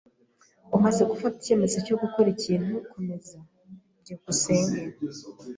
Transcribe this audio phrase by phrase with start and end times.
[0.77, 3.37] Umaze gufata icyemezo cyo gukora ikintu, komeza.
[4.01, 4.79] byukusenge